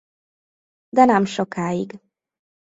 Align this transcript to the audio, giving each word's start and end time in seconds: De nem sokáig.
De 0.89 1.05
nem 1.05 1.25
sokáig. 1.25 1.99